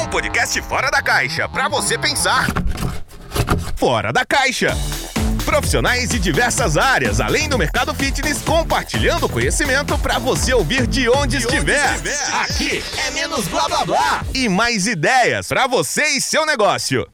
[0.00, 2.46] Um podcast fora da caixa para você pensar.
[3.76, 4.74] Fora da caixa.
[5.44, 11.36] Profissionais de diversas áreas, além do mercado fitness, compartilhando conhecimento para você ouvir de onde,
[11.36, 11.98] de estiver.
[11.98, 12.40] onde estiver.
[12.40, 17.06] Aqui é menos blá blá blá e mais ideias para você e seu negócio.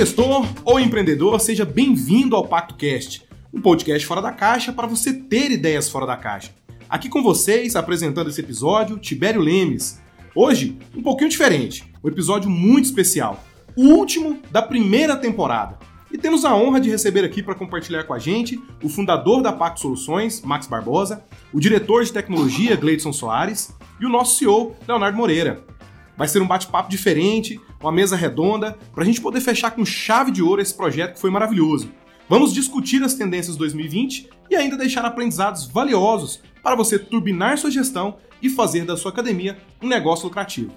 [0.00, 3.22] Gestor ou empreendedor, seja bem-vindo ao Pacto Cast,
[3.52, 6.52] um podcast fora da caixa para você ter ideias fora da caixa.
[6.88, 10.00] Aqui com vocês, apresentando esse episódio, Tibério Lemes.
[10.34, 13.44] Hoje, um pouquinho diferente, um episódio muito especial,
[13.76, 15.78] o último da primeira temporada.
[16.10, 19.52] E temos a honra de receber aqui para compartilhar com a gente o fundador da
[19.52, 21.22] Pacto Soluções, Max Barbosa,
[21.52, 25.62] o diretor de tecnologia, Gleidson Soares, e o nosso CEO, Leonardo Moreira.
[26.20, 30.30] Vai ser um bate-papo diferente, uma mesa redonda, para a gente poder fechar com chave
[30.30, 31.90] de ouro esse projeto que foi maravilhoso.
[32.28, 38.18] Vamos discutir as tendências 2020 e ainda deixar aprendizados valiosos para você turbinar sua gestão
[38.42, 40.76] e fazer da sua academia um negócio lucrativo.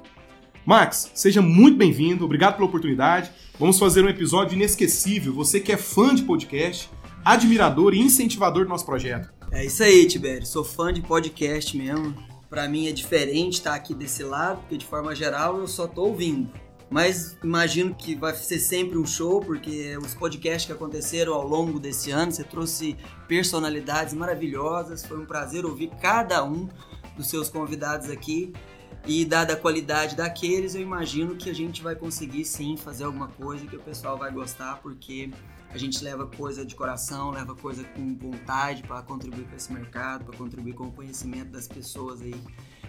[0.66, 3.30] Max, seja muito bem-vindo, obrigado pela oportunidade.
[3.59, 5.33] Vamos fazer um episódio inesquecível.
[5.33, 6.89] Você que é fã de podcast,
[7.25, 9.30] admirador e incentivador do nosso projeto.
[9.52, 10.45] É isso aí, Tibério.
[10.45, 12.33] Sou fã de podcast mesmo.
[12.54, 16.04] Para mim é diferente estar aqui desse lado, porque de forma geral eu só tô
[16.04, 16.52] ouvindo.
[16.88, 21.80] Mas imagino que vai ser sempre um show, porque os podcasts que aconteceram ao longo
[21.80, 22.96] desse ano, você trouxe
[23.28, 25.04] personalidades maravilhosas.
[25.04, 26.70] Foi um prazer ouvir cada um
[27.18, 28.54] dos seus convidados aqui.
[29.08, 33.30] E dada a qualidade daqueles, eu imagino que a gente vai conseguir sim fazer alguma
[33.30, 35.31] coisa que o pessoal vai gostar, porque
[35.73, 40.25] a gente leva coisa de coração, leva coisa com vontade para contribuir com esse mercado,
[40.25, 42.35] para contribuir com o conhecimento das pessoas aí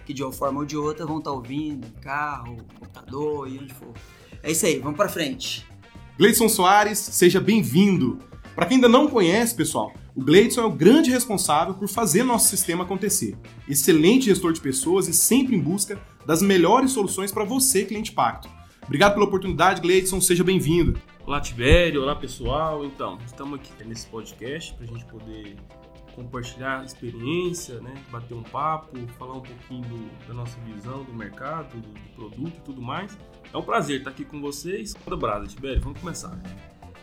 [0.05, 3.73] que de uma forma ou de outra vão estar tá ouvindo, carro, computador e onde
[3.73, 3.91] for.
[4.43, 5.65] É isso aí, vamos para frente.
[6.15, 8.19] Gleidson Soares, seja bem-vindo.
[8.53, 12.47] Para quem ainda não conhece, pessoal, o Gleidson é o grande responsável por fazer nosso
[12.49, 13.35] sistema acontecer.
[13.67, 18.47] Excelente gestor de pessoas e sempre em busca das melhores soluções para você, cliente Pacto.
[18.83, 20.95] Obrigado pela oportunidade, Gleidson, seja bem-vindo.
[21.27, 22.03] Olá, Tibério.
[22.03, 22.85] Olá, pessoal.
[22.85, 25.55] Então, estamos aqui nesse podcast para a gente poder
[26.13, 27.95] compartilhar experiência, né?
[28.11, 32.53] bater um papo, falar um pouquinho do, da nossa visão do mercado, do, do, produto
[32.55, 33.17] e tudo mais.
[33.51, 34.95] É um prazer estar aqui com vocês.
[35.03, 35.81] Manda brasa, Tibério.
[35.81, 36.39] Vamos começar.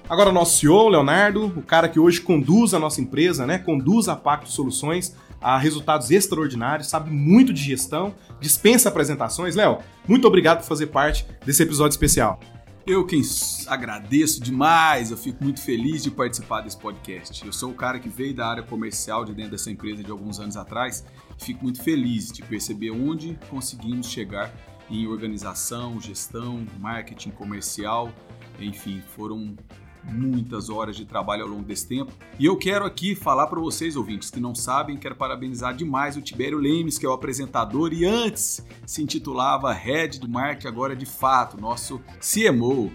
[0.09, 3.59] Agora, nosso CEO, Leonardo, o cara que hoje conduz a nossa empresa, né?
[3.59, 9.56] conduz a Pacto Soluções a resultados extraordinários, sabe muito de gestão, dispensa apresentações.
[9.56, 12.39] Léo, muito obrigado por fazer parte desse episódio especial.
[12.84, 13.22] Eu quem
[13.69, 17.47] agradeço demais, eu fico muito feliz de participar desse podcast.
[17.47, 20.41] Eu sou o cara que veio da área comercial de dentro dessa empresa de alguns
[20.41, 21.04] anos atrás
[21.38, 24.53] e fico muito feliz de perceber onde conseguimos chegar
[24.91, 28.12] em organização, gestão, marketing comercial,
[28.59, 29.56] enfim, foram
[30.05, 32.13] muitas horas de trabalho ao longo desse tempo.
[32.39, 36.23] E eu quero aqui falar para vocês, ouvintes, que não sabem, quero parabenizar demais o
[36.23, 41.07] Tibério Lemes, que é o apresentador e antes se intitulava Head do Marketing, agora de
[41.07, 42.91] fato, nosso CMO.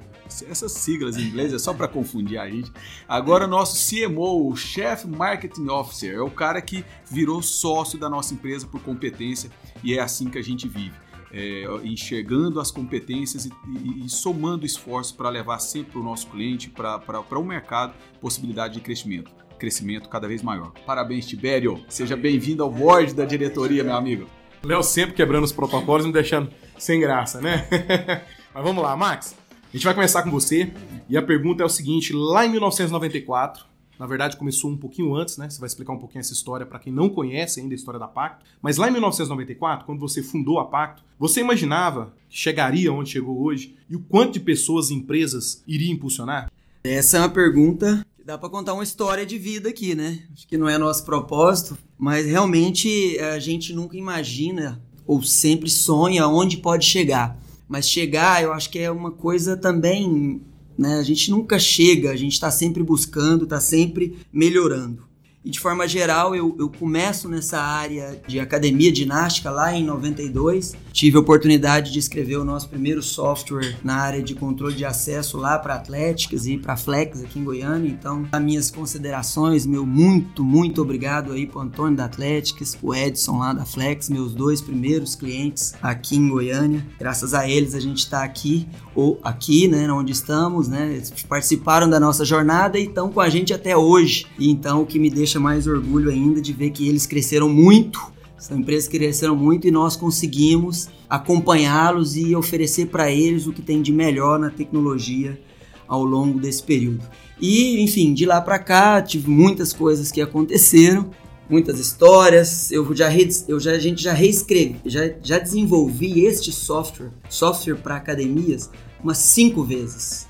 [0.50, 2.70] Essas siglas em inglês é só para confundir a gente.
[3.08, 8.34] Agora, nosso CMO, o Chief Marketing Officer, é o cara que virou sócio da nossa
[8.34, 9.50] empresa por competência
[9.82, 13.52] e é assim que a gente vive é, enxergando as competências e,
[13.84, 18.76] e, e somando esforço para levar sempre para o nosso cliente, para o mercado, possibilidade
[18.76, 19.32] de crescimento.
[19.58, 20.72] Crescimento cada vez maior.
[20.86, 21.84] Parabéns, Tibério.
[21.90, 24.28] Seja bem-vindo ao board da diretoria, meu amigo.
[24.64, 27.68] Léo sempre quebrando os protocolos e me deixando sem graça, né?
[28.54, 29.36] Mas vamos lá, Max.
[29.64, 30.72] A gente vai começar com você.
[31.10, 33.66] E a pergunta é o seguinte: lá em 1994,
[34.00, 35.50] na verdade, começou um pouquinho antes, né?
[35.50, 38.08] Você vai explicar um pouquinho essa história para quem não conhece ainda a história da
[38.08, 38.46] Pacto.
[38.62, 43.42] Mas lá em 1994, quando você fundou a Pacto, você imaginava que chegaria onde chegou
[43.42, 46.52] hoje e o quanto de pessoas e empresas iria impulsionar?
[46.84, 50.24] Essa é uma pergunta que dá para contar uma história de vida aqui, né?
[50.32, 56.28] Acho que não é nosso propósito, mas realmente a gente nunca imagina ou sempre sonha
[56.28, 57.40] onde pode chegar.
[57.68, 60.42] Mas chegar, eu acho que é uma coisa também
[60.78, 61.00] né?
[61.00, 65.07] A gente nunca chega, a gente está sempre buscando, está sempre melhorando.
[65.48, 70.76] E de forma geral, eu, eu começo nessa área de academia ginástica lá em 92.
[70.92, 75.38] Tive a oportunidade de escrever o nosso primeiro software na área de controle de acesso
[75.38, 77.90] lá para Atléticas e para Flex aqui em Goiânia.
[77.90, 83.38] Então, as minhas considerações, meu muito, muito obrigado aí para Antônio da Atléticas, o Edson
[83.38, 86.86] lá da Flex, meus dois primeiros clientes aqui em Goiânia.
[87.00, 90.92] Graças a eles a gente está aqui, ou aqui, né, onde estamos, né?
[90.96, 94.26] Eles participaram da nossa jornada e estão com a gente até hoje.
[94.38, 98.00] E então, o que me deixa mais orgulho ainda de ver que eles cresceram muito.
[98.38, 103.62] São empresas que cresceram muito e nós conseguimos acompanhá-los e oferecer para eles o que
[103.62, 105.40] tem de melhor na tecnologia
[105.88, 107.02] ao longo desse período.
[107.40, 111.10] E, enfim, de lá para cá, tive muitas coisas que aconteceram,
[111.50, 112.72] muitas histórias.
[112.72, 113.10] Eu já,
[113.48, 118.70] eu já a gente já reescrevi, já, já desenvolvi este software, software para academias,
[119.04, 120.28] umas cinco vezes.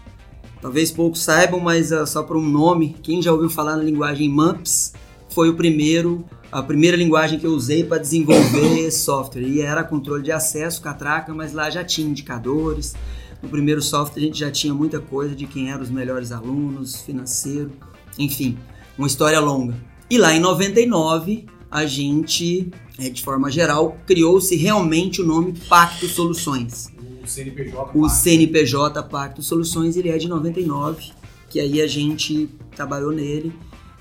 [0.62, 4.30] Talvez poucos saibam, mas uh, só por um nome, quem já ouviu falar na linguagem
[4.30, 4.94] MUMPS
[5.30, 9.44] foi o primeiro, a primeira linguagem que eu usei para desenvolver software.
[9.44, 12.96] E era controle de acesso, catraca, mas lá já tinha indicadores.
[13.42, 17.02] No primeiro software a gente já tinha muita coisa de quem eram os melhores alunos,
[17.02, 17.72] financeiro,
[18.18, 18.58] enfim,
[18.98, 19.76] uma história longa.
[20.10, 26.08] E lá em 99 a gente, é, de forma geral, criou-se realmente o nome Pacto
[26.08, 26.92] Soluções.
[27.28, 27.92] O CNPJ.
[27.94, 31.12] O CNPJ Pacto Soluções, ele é de 99,
[31.50, 33.54] que aí a gente trabalhou nele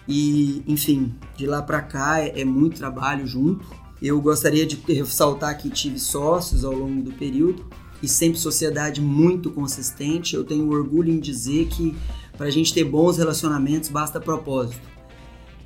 [0.06, 3.66] e, enfim, de lá para cá é, é, muito trabalho junto.
[4.00, 7.66] Eu gostaria de ressaltar que tive sócios ao longo do período
[8.02, 10.36] e sempre sociedade muito consistente.
[10.36, 11.96] Eu tenho orgulho em dizer que
[12.36, 14.86] para a gente ter bons relacionamentos basta propósito.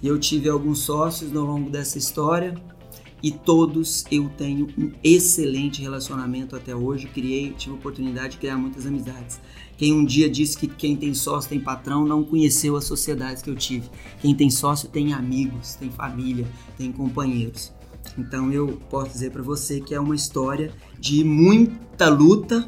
[0.03, 2.55] E eu tive alguns sócios ao longo dessa história
[3.23, 7.07] e todos eu tenho um excelente relacionamento até hoje.
[7.07, 9.41] Criei, tive a oportunidade de criar muitas amizades.
[9.77, 13.51] Quem um dia disse que quem tem sócio tem patrão não conheceu as sociedades que
[13.51, 13.89] eu tive.
[14.21, 16.47] Quem tem sócio tem amigos, tem família,
[16.77, 17.73] tem companheiros.
[18.19, 22.67] Então eu posso dizer para você que é uma história de muita luta,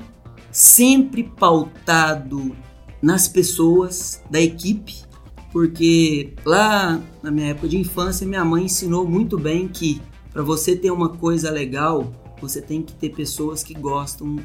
[0.50, 2.54] sempre pautado
[3.00, 5.02] nas pessoas da equipe,
[5.50, 10.00] porque lá na minha época de infância minha mãe ensinou muito bem que
[10.32, 14.36] para você ter uma coisa legal, você tem que ter pessoas que gostam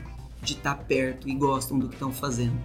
[0.42, 2.58] de estar tá perto e gostam do que estão fazendo.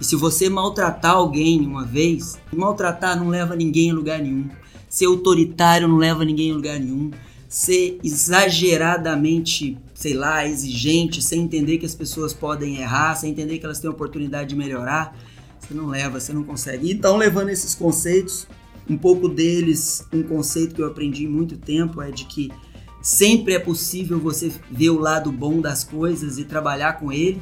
[0.00, 4.48] E se você maltratar alguém uma vez, maltratar não leva ninguém a lugar nenhum.
[4.88, 7.10] Ser autoritário não leva ninguém a lugar nenhum.
[7.48, 13.64] Ser exageradamente, sei lá, exigente, sem entender que as pessoas podem errar, sem entender que
[13.64, 15.16] elas têm a oportunidade de melhorar,
[15.58, 16.92] você não leva, você não consegue.
[16.92, 18.46] Então, levando esses conceitos,
[18.88, 22.50] um pouco deles, um conceito que eu aprendi muito tempo é de que
[23.00, 27.40] Sempre é possível você ver o lado bom das coisas e trabalhar com ele.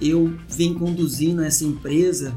[0.00, 2.34] Eu venho conduzindo essa empresa,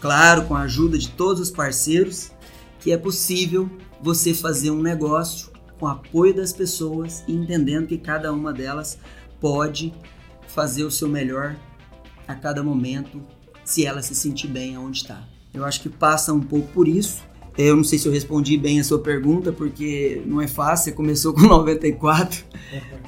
[0.00, 2.30] claro, com a ajuda de todos os parceiros,
[2.78, 3.68] que é possível
[4.00, 8.98] você fazer um negócio com apoio das pessoas e entendendo que cada uma delas
[9.40, 9.92] pode
[10.46, 11.56] fazer o seu melhor
[12.28, 13.20] a cada momento,
[13.64, 15.26] se ela se sentir bem aonde está.
[15.52, 17.22] Eu acho que passa um pouco por isso
[17.66, 20.92] eu não sei se eu respondi bem a sua pergunta, porque não é fácil, você
[20.92, 22.44] começou com 94.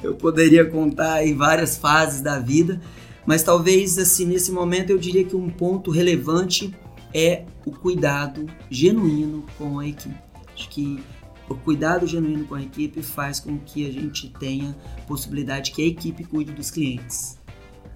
[0.01, 2.81] Eu poderia contar aí várias fases da vida,
[3.25, 6.73] mas talvez assim nesse momento eu diria que um ponto relevante
[7.13, 10.15] é o cuidado genuíno com a equipe.
[10.53, 11.01] Acho que
[11.49, 14.75] o cuidado genuíno com a equipe faz com que a gente tenha
[15.07, 17.37] possibilidade que a equipe cuide dos clientes.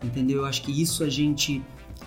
[0.03, 0.39] Entendeu?
[0.39, 1.61] Eu acho que isso a gente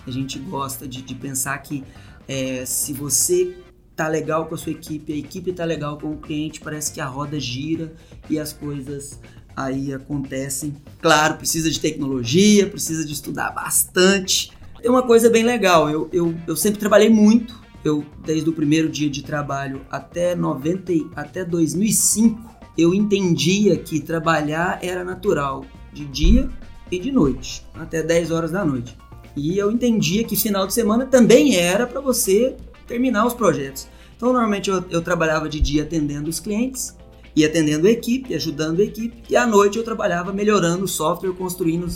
[0.07, 1.83] a gente gosta de, de pensar que
[2.27, 3.55] é, se você
[4.01, 6.99] tá legal com a sua equipe, a equipe tá legal com o cliente, parece que
[6.99, 7.93] a roda gira
[8.27, 9.19] e as coisas
[9.55, 10.75] aí acontecem.
[10.99, 14.51] Claro, precisa de tecnologia, precisa de estudar bastante.
[14.81, 18.89] Tem uma coisa bem legal, eu, eu, eu sempre trabalhei muito, eu desde o primeiro
[18.89, 22.41] dia de trabalho até 90, até 2005,
[22.75, 25.63] eu entendia que trabalhar era natural,
[25.93, 26.49] de dia
[26.89, 28.97] e de noite, até 10 horas da noite.
[29.35, 32.57] E eu entendia que final de semana também era para você
[32.91, 33.87] terminar os projetos.
[34.17, 36.95] Então, normalmente eu, eu trabalhava de dia atendendo os clientes
[37.33, 41.31] e atendendo a equipe, ajudando a equipe, e à noite eu trabalhava melhorando o software,
[41.31, 41.87] construindo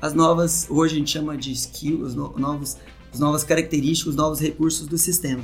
[0.00, 2.76] as novas, hoje a gente chama de skills, novos,
[3.12, 5.42] as novas características, os novos recursos do sistema.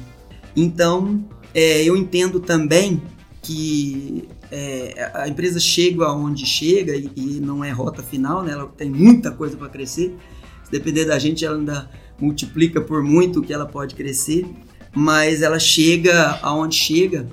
[0.54, 3.02] Então, é, eu entendo também
[3.42, 8.52] que é, a empresa chega aonde chega e, e, não é rota final, né?
[8.52, 10.14] ela tem muita coisa para crescer.
[10.62, 11.90] Se depender da gente, ela ainda
[12.20, 14.46] multiplica por muito o que ela pode crescer
[14.94, 17.26] mas ela chega aonde chega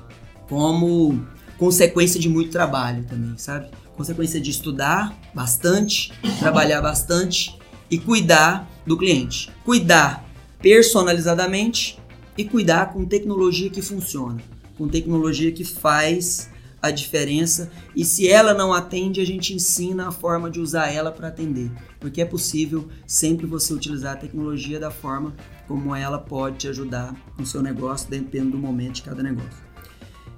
[0.48, 1.26] como
[1.58, 3.70] consequência de muito trabalho também, sabe?
[3.96, 7.58] Consequência de estudar bastante, trabalhar bastante
[7.90, 9.50] e cuidar do cliente.
[9.66, 10.26] Cuidar
[10.62, 11.98] personalizadamente
[12.38, 14.38] e cuidar com tecnologia que funciona,
[14.78, 16.50] com tecnologia que faz
[16.82, 21.12] a diferença e se ela não atende, a gente ensina a forma de usar ela
[21.12, 25.36] para atender, porque é possível sempre você utilizar a tecnologia da forma
[25.68, 29.68] como ela pode te ajudar no seu negócio, dependendo do momento de cada negócio.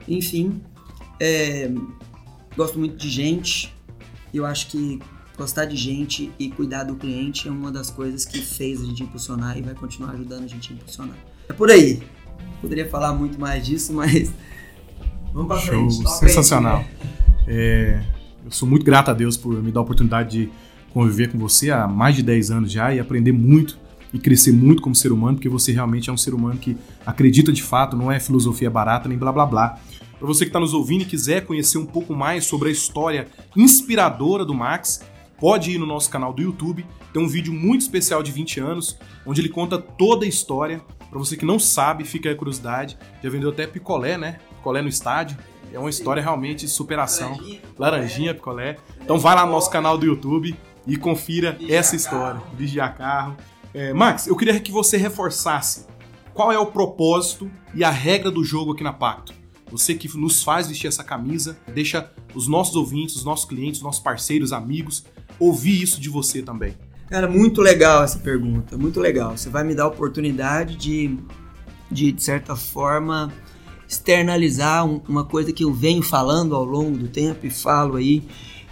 [0.07, 0.61] Enfim,
[1.19, 1.71] é,
[2.55, 3.75] gosto muito de gente,
[4.33, 4.99] eu acho que
[5.37, 9.03] gostar de gente e cuidar do cliente é uma das coisas que fez a gente
[9.03, 11.17] impulsionar e vai continuar ajudando a gente a impulsionar.
[11.47, 12.01] É por aí.
[12.61, 14.31] Poderia falar muito mais disso, mas
[15.33, 15.93] vamos frente.
[15.95, 16.77] Show, sensacional.
[16.77, 16.87] Aí, né?
[17.47, 18.03] é,
[18.45, 20.49] eu sou muito grato a Deus por me dar a oportunidade de
[20.93, 23.77] conviver com você há mais de 10 anos já e aprender muito
[24.13, 27.51] e crescer muito como ser humano, porque você realmente é um ser humano que acredita
[27.51, 29.79] de fato, não é filosofia barata nem blá blá blá.
[30.17, 33.27] Para você que está nos ouvindo e quiser conhecer um pouco mais sobre a história
[33.55, 35.01] inspiradora do Max,
[35.39, 36.85] pode ir no nosso canal do YouTube.
[37.13, 40.81] Tem um vídeo muito especial de 20 anos, onde ele conta toda a história.
[41.09, 42.97] Para você que não sabe, fica aí a curiosidade.
[43.23, 44.39] Já vendeu até picolé, né?
[44.59, 45.37] Picolé no estádio.
[45.73, 47.29] É uma história realmente de superação.
[47.31, 48.77] Laranjinha, Laranjinha picolé.
[49.01, 52.41] Então vai lá no nosso canal do YouTube e confira essa história.
[52.55, 53.37] Vigiar carro.
[53.73, 55.85] É, Max, eu queria que você reforçasse
[56.33, 59.33] qual é o propósito e a regra do jogo aqui na Pacto.
[59.71, 63.83] Você que nos faz vestir essa camisa, deixa os nossos ouvintes, os nossos clientes, os
[63.83, 65.05] nossos parceiros, amigos,
[65.39, 66.75] ouvir isso de você também.
[67.07, 69.37] Cara, muito legal essa pergunta, muito legal.
[69.37, 71.17] Você vai me dar a oportunidade de,
[71.91, 73.31] de, de certa forma,
[73.89, 78.21] externalizar um, uma coisa que eu venho falando ao longo do tempo e falo aí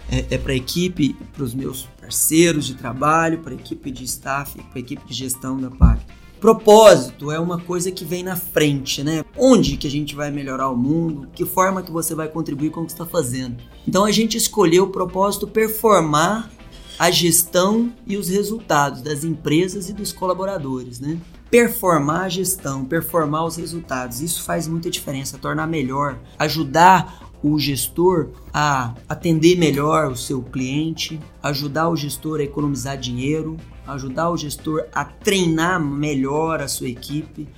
[0.08, 4.04] é, é para a equipe, para os meus parceiros de trabalho, para a equipe de
[4.04, 6.16] staff, para a equipe de gestão da Pacto.
[6.40, 9.24] Propósito é uma coisa que vem na frente, né?
[9.36, 11.28] Onde que a gente vai melhorar o mundo?
[11.34, 13.56] Que forma que você vai contribuir com o que está fazendo?
[13.86, 16.48] Então a gente escolheu o propósito performar
[16.96, 21.18] a gestão e os resultados das empresas e dos colaboradores, né?
[21.50, 28.28] Performar a gestão, performar os resultados, isso faz muita diferença, tornar melhor, ajudar o gestor
[28.52, 34.84] a atender melhor o seu cliente, ajudar o gestor a economizar dinheiro, ajudar o gestor
[34.92, 37.48] a treinar melhor a sua equipe,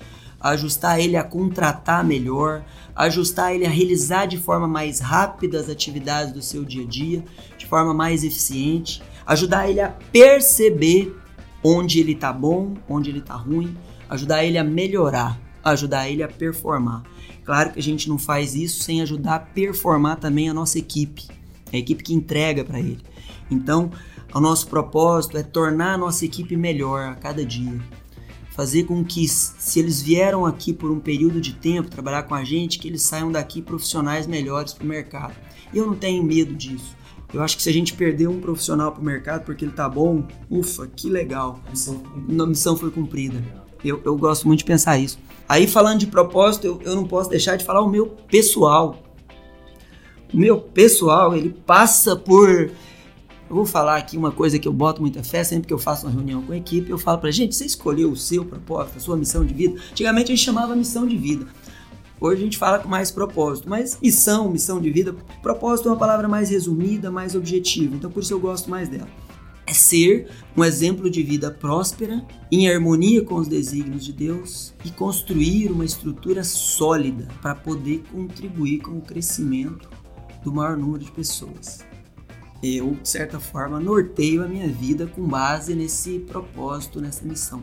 [0.41, 6.33] ajustar ele a contratar melhor, ajustar ele a realizar de forma mais rápida as atividades
[6.33, 7.25] do seu dia a dia,
[7.59, 11.17] de forma mais eficiente, ajudar ele a perceber
[11.63, 13.77] onde ele está bom, onde ele está ruim,
[14.09, 17.03] ajudar ele a melhorar, ajudar ele a performar.
[17.45, 21.29] Claro que a gente não faz isso sem ajudar a performar também a nossa equipe,
[21.73, 23.03] a equipe que entrega para ele.
[23.51, 23.91] Então,
[24.33, 27.81] o nosso propósito é tornar a nossa equipe melhor a cada dia.
[28.51, 32.45] Fazer com que, se eles vieram aqui por um período de tempo trabalhar com a
[32.45, 35.35] gente, que eles saiam daqui profissionais melhores para o mercado.
[35.73, 36.95] Eu não tenho medo disso.
[37.33, 39.89] Eu acho que se a gente perder um profissional para o mercado porque ele tá
[39.89, 41.61] bom, ufa, que legal.
[41.67, 42.03] A missão,
[42.41, 43.43] a missão foi cumprida.
[43.85, 45.19] Eu, eu gosto muito de pensar isso.
[45.49, 49.03] Aí, falando de propósito, eu, eu não posso deixar de falar o meu pessoal.
[50.33, 52.71] O meu pessoal, ele passa por
[53.51, 56.07] eu vou falar aqui uma coisa que eu boto muita fé, sempre que eu faço
[56.07, 59.01] uma reunião com a equipe, eu falo pra gente, você escolheu o seu propósito, a
[59.01, 59.81] sua missão de vida?
[59.91, 61.49] Antigamente a gente chamava missão de vida.
[62.21, 65.99] Hoje a gente fala com mais propósito, mas missão, missão de vida, propósito é uma
[65.99, 69.09] palavra mais resumida, mais objetiva, então por isso eu gosto mais dela.
[69.67, 74.91] É ser um exemplo de vida próspera, em harmonia com os desígnios de Deus e
[74.91, 79.89] construir uma estrutura sólida para poder contribuir com o crescimento
[80.45, 81.91] do maior número de pessoas
[82.63, 87.63] eu, de certa forma, norteio a minha vida com base nesse propósito, nessa missão.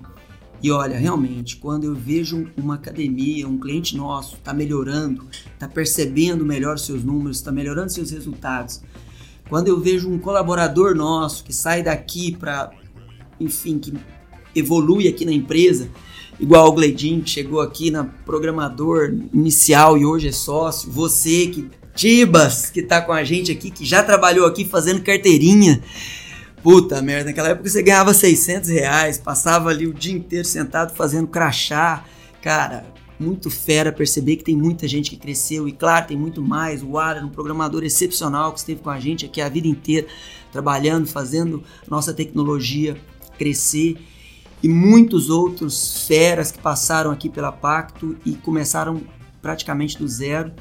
[0.62, 6.44] E olha, realmente, quando eu vejo uma academia, um cliente nosso está melhorando, está percebendo
[6.44, 8.82] melhor seus números, está melhorando seus resultados,
[9.50, 12.72] quando eu vejo um colaborador nosso que sai daqui para,
[13.40, 13.94] enfim, que
[14.56, 15.90] evolui aqui na empresa,
[16.40, 21.70] igual o Gledin, que chegou aqui na programador inicial e hoje é sócio, você que
[21.96, 25.82] Tibas, que tá com a gente aqui, que já trabalhou aqui fazendo carteirinha.
[26.62, 31.28] Puta merda, naquela época você ganhava 600 reais, passava ali o dia inteiro sentado fazendo
[31.28, 32.04] crachá.
[32.42, 32.86] Cara,
[33.20, 36.84] muito fera perceber que tem muita gente que cresceu e claro, tem muito mais.
[36.84, 40.08] O Ara, um programador excepcional que esteve com a gente aqui a vida inteira,
[40.52, 42.98] trabalhando, fazendo nossa tecnologia
[43.38, 43.98] crescer.
[44.62, 49.02] E muitos outros feras que passaram aqui pela Pacto e começaram
[49.42, 50.52] praticamente do zero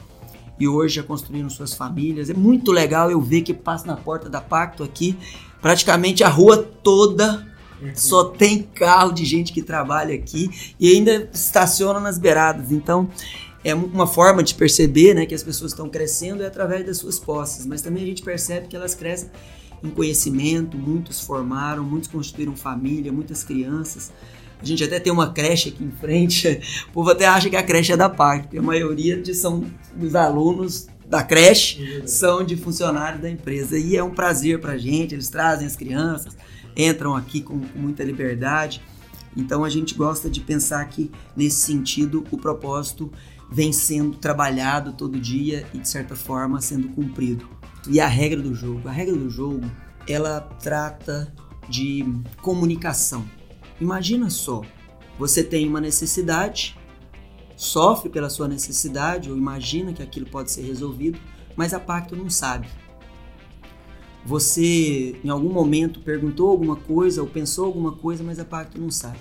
[0.58, 2.30] e hoje já construíram suas famílias.
[2.30, 5.16] É muito legal eu ver que passa na porta da Pacto aqui,
[5.60, 7.46] praticamente a rua toda
[7.94, 12.72] só tem carro de gente que trabalha aqui e ainda estaciona nas beiradas.
[12.72, 13.10] Então,
[13.62, 17.18] é uma forma de perceber né, que as pessoas estão crescendo é através das suas
[17.18, 19.28] posses, mas também a gente percebe que elas crescem
[19.86, 24.12] em conhecimento, muitos formaram, muitos constituíram família, muitas crianças.
[24.60, 26.60] A gente até tem uma creche aqui em frente.
[26.88, 29.64] O povo até acha que a creche é da PAC, porque a maioria de, são
[29.94, 33.78] dos alunos da creche são de funcionários da empresa.
[33.78, 36.36] E é um prazer para a gente, eles trazem as crianças,
[36.76, 38.82] entram aqui com, com muita liberdade.
[39.36, 43.12] Então a gente gosta de pensar que, nesse sentido, o propósito
[43.50, 47.46] vem sendo trabalhado todo dia e, de certa forma, sendo cumprido.
[47.88, 48.88] E a regra do jogo?
[48.88, 49.70] A regra do jogo,
[50.08, 51.32] ela trata
[51.68, 52.04] de
[52.42, 53.24] comunicação.
[53.80, 54.62] Imagina só,
[55.18, 56.76] você tem uma necessidade,
[57.56, 61.18] sofre pela sua necessidade ou imagina que aquilo pode ser resolvido,
[61.54, 62.68] mas a pacto não sabe.
[64.24, 68.90] Você em algum momento perguntou alguma coisa ou pensou alguma coisa, mas a pacto não
[68.90, 69.18] sabe.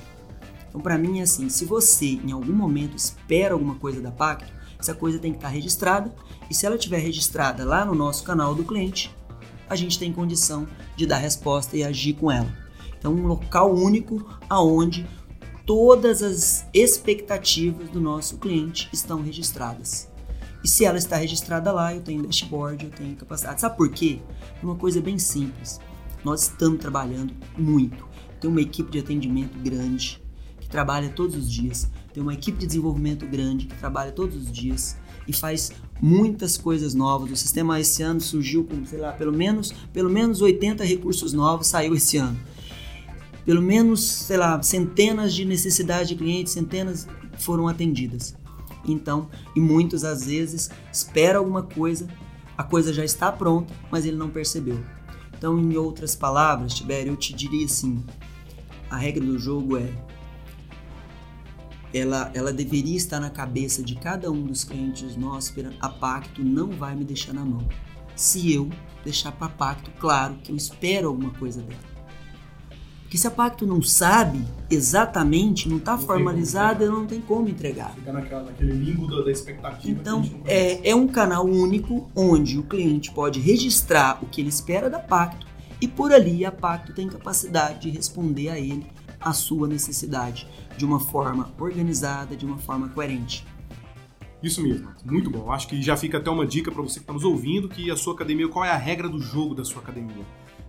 [0.75, 4.51] Então, para mim é assim: se você em algum momento espera alguma coisa da Pacto,
[4.85, 6.13] essa coisa tem que estar registrada.
[6.49, 9.15] E se ela estiver registrada lá no nosso canal do cliente,
[9.67, 12.51] a gente tem condição de dar resposta e agir com ela.
[12.97, 15.07] Então, um local único aonde
[15.65, 20.07] todas as expectativas do nosso cliente estão registradas.
[20.63, 23.61] E se ela está registrada lá, eu tenho dashboard, eu tenho capacidade.
[23.61, 24.19] Sabe por quê?
[24.61, 25.79] Uma coisa bem simples.
[26.23, 28.07] Nós estamos trabalhando muito.
[28.39, 30.24] Tem uma equipe de atendimento grande
[30.65, 31.89] que trabalha todos os dias.
[32.13, 36.93] Tem uma equipe de desenvolvimento grande que trabalha todos os dias e faz muitas coisas
[36.93, 37.31] novas.
[37.31, 41.67] O sistema esse ano surgiu com, sei lá, pelo menos, pelo menos 80 recursos novos
[41.67, 42.37] saiu esse ano
[43.45, 47.07] pelo menos, sei lá, centenas de necessidades de clientes, centenas
[47.37, 48.35] foram atendidas.
[48.83, 52.07] Então, e muitos às vezes espera alguma coisa,
[52.57, 54.79] a coisa já está pronta, mas ele não percebeu.
[55.37, 58.03] Então, em outras palavras, Tibério, eu te diria assim:
[58.89, 59.91] a regra do jogo é
[61.93, 65.53] ela, ela deveria estar na cabeça de cada um dos clientes nossos.
[65.79, 67.67] A Pacto não vai me deixar na mão.
[68.15, 68.69] Se eu
[69.03, 71.95] deixar para Pacto claro que eu espero alguma coisa dela.
[73.03, 77.93] Porque se a Pacto não sabe exatamente, não está formalizada, não tem como entregar.
[77.93, 79.89] Fica naquela, naquele limbo da, da expectativa.
[79.89, 84.89] Então, é, é um canal único onde o cliente pode registrar o que ele espera
[84.89, 85.45] da Pacto
[85.79, 88.87] e por ali a Pacto tem capacidade de responder a ele
[89.25, 93.43] a sua necessidade de uma forma organizada, de uma forma coerente.
[94.43, 95.51] Isso mesmo, muito bom.
[95.51, 97.97] Acho que já fica até uma dica para você que está nos ouvindo que a
[97.97, 100.23] sua academia, qual é a regra do jogo da sua academia.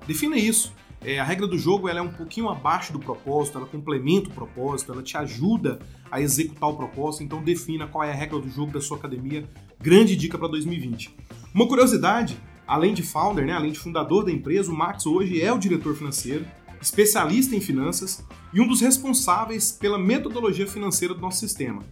[0.07, 0.73] Defina isso.
[1.05, 4.33] É, a regra do jogo ela é um pouquinho abaixo do propósito, ela complementa o
[4.33, 5.79] propósito, ela te ajuda
[6.11, 9.47] a executar o propósito, então defina qual é a regra do jogo da sua academia.
[9.79, 11.15] Grande dica para 2020.
[11.53, 15.53] Uma curiosidade, além de founder, né, além de fundador da empresa, o Max hoje é
[15.53, 16.47] o diretor financeiro,
[16.81, 21.83] especialista em finanças e um dos responsáveis pela metodologia financeira do nosso sistema.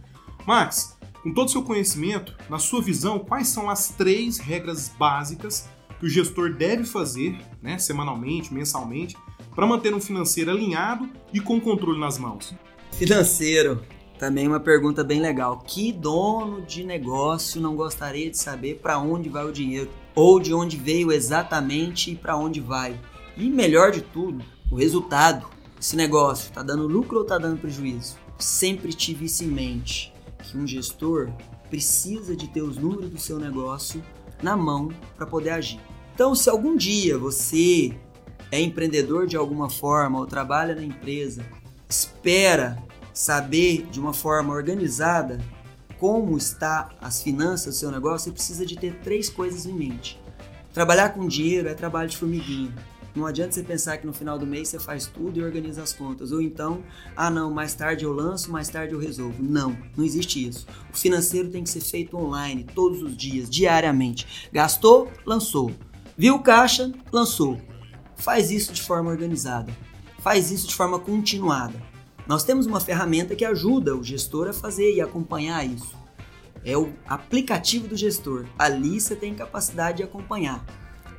[0.45, 5.67] Max, com todo o seu conhecimento, na sua visão, quais são as três regras básicas
[5.99, 9.17] que o gestor deve fazer, né, semanalmente, mensalmente,
[9.55, 12.53] para manter um financeiro alinhado e com controle nas mãos?
[12.91, 13.81] Financeiro.
[14.19, 15.59] Também uma pergunta bem legal.
[15.59, 19.89] Que dono de negócio não gostaria de saber para onde vai o dinheiro?
[20.13, 22.97] Ou de onde veio exatamente e para onde vai?
[23.35, 25.47] E melhor de tudo, o resultado.
[25.79, 28.15] Esse negócio está dando lucro ou está dando prejuízo?
[28.39, 31.31] Sempre tive isso em mente, que um gestor
[31.69, 34.03] precisa de ter os números do seu negócio
[34.41, 35.79] na mão para poder agir.
[36.13, 37.97] Então, se algum dia você
[38.51, 41.45] é empreendedor de alguma forma ou trabalha na empresa,
[41.89, 42.81] espera
[43.13, 45.39] saber de uma forma organizada
[45.99, 50.19] como está as finanças do seu negócio, você precisa de ter três coisas em mente.
[50.73, 52.73] Trabalhar com dinheiro é trabalho de formiguinha.
[53.15, 55.93] Não adianta você pensar que no final do mês você faz tudo e organiza as
[55.93, 56.33] contas.
[56.33, 56.83] Ou então,
[57.15, 59.41] ah não, mais tarde eu lanço, mais tarde eu resolvo.
[59.41, 60.67] Não, não existe isso.
[60.93, 64.49] O financeiro tem que ser feito online, todos os dias, diariamente.
[64.51, 65.71] Gastou, lançou.
[66.17, 67.59] Viu caixa, lançou.
[68.17, 69.71] Faz isso de forma organizada.
[70.19, 71.81] Faz isso de forma continuada.
[72.27, 75.95] Nós temos uma ferramenta que ajuda o gestor a fazer e acompanhar isso.
[76.65, 78.45] É o aplicativo do gestor.
[78.57, 80.65] Ali você tem capacidade de acompanhar.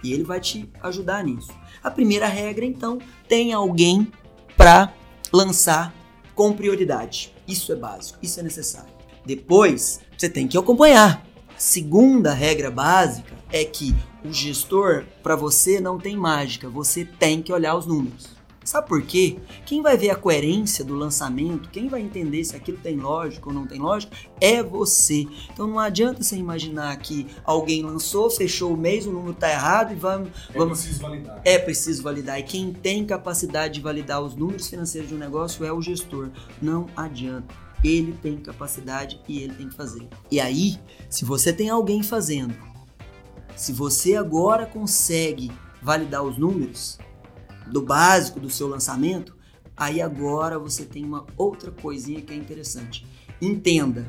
[0.02, 1.52] E ele vai te ajudar nisso.
[1.82, 4.10] A primeira regra, então, tem alguém
[4.56, 4.92] para
[5.32, 5.94] lançar
[6.34, 7.34] com prioridade.
[7.46, 8.92] Isso é básico, isso é necessário.
[9.24, 11.26] Depois, você tem que acompanhar.
[11.48, 17.40] A segunda regra básica é que o gestor, para você, não tem mágica, você tem
[17.42, 18.35] que olhar os números.
[18.66, 19.38] Sabe por quê?
[19.64, 23.54] Quem vai ver a coerência do lançamento, quem vai entender se aquilo tem lógica ou
[23.54, 25.24] não tem lógica, é você.
[25.52, 29.92] Então não adianta você imaginar que alguém lançou, fechou o mês, o número está errado
[29.92, 30.30] e vamos.
[30.52, 30.80] É vamos...
[30.80, 31.40] preciso validar.
[31.44, 32.40] É preciso validar.
[32.40, 36.30] E quem tem capacidade de validar os números financeiros de um negócio é o gestor.
[36.60, 37.54] Não adianta.
[37.84, 40.08] Ele tem capacidade e ele tem que fazer.
[40.28, 40.76] E aí,
[41.08, 42.56] se você tem alguém fazendo,
[43.54, 46.98] se você agora consegue validar os números,
[47.66, 49.36] do básico do seu lançamento,
[49.76, 53.06] aí agora você tem uma outra coisinha que é interessante.
[53.40, 54.06] Entenda,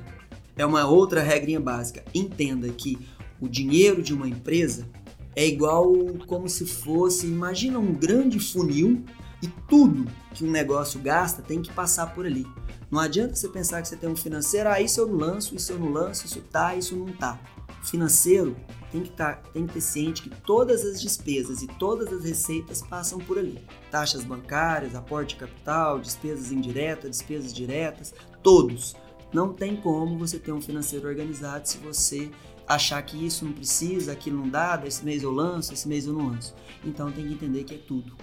[0.56, 2.04] é uma outra regrinha básica.
[2.14, 2.98] Entenda que
[3.40, 4.88] o dinheiro de uma empresa
[5.36, 5.94] é igual
[6.26, 9.04] como se fosse, imagina um grande funil
[9.42, 12.46] e tudo que um negócio gasta tem que passar por ali.
[12.90, 15.74] Não adianta você pensar que você tem um financeiro, ah, isso eu não lanço, isso
[15.74, 17.40] eu não lanço, isso tá, isso não tá.
[17.84, 18.56] Financeiro
[18.92, 22.82] tem que, tá, tem que ter ciente que todas as despesas e todas as receitas
[22.82, 23.64] passam por ali.
[23.92, 28.96] Taxas bancárias, aporte de capital, despesas indiretas, despesas diretas, todos.
[29.34, 32.32] Não tem como você ter um financeiro organizado se você
[32.68, 36.14] achar que isso não precisa, aquilo não dá, esse mês eu lanço, esse mês eu
[36.14, 36.54] não lanço.
[36.84, 38.16] Então tem que entender que é tudo.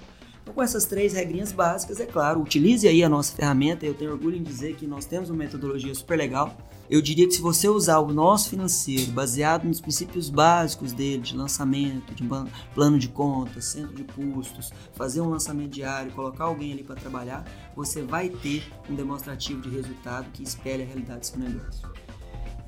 [0.45, 3.87] Então, com essas três regrinhas básicas, é claro, utilize aí a nossa ferramenta.
[3.87, 6.55] Eu tenho orgulho em dizer que nós temos uma metodologia super legal.
[6.91, 11.35] Eu diria que se você usar o nosso financeiro baseado nos princípios básicos dele, de
[11.35, 12.23] lançamento, de
[12.75, 17.43] plano de contas, centro de custos, fazer um lançamento diário, colocar alguém ali para trabalhar,
[17.75, 21.89] você vai ter um demonstrativo de resultado que espelhe a realidade do seu negócio.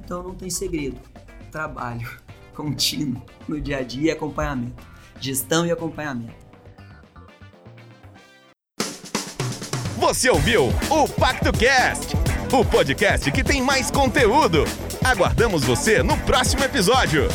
[0.03, 0.99] Então não tem segredo.
[1.53, 2.09] Trabalho
[2.57, 4.83] contínuo no dia a dia e acompanhamento.
[5.21, 6.46] Gestão e acompanhamento.
[10.07, 12.15] Você ouviu o Pacto Cast,
[12.53, 14.63] o podcast que tem mais conteúdo.
[15.03, 17.27] Aguardamos você no próximo episódio.